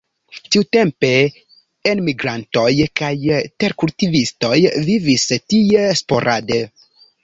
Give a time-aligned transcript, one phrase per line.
[0.53, 1.11] Tiutempe
[1.91, 3.13] enmigrantoj kaj
[3.67, 4.59] terkultivistoj
[4.93, 6.65] vivis tie sporade.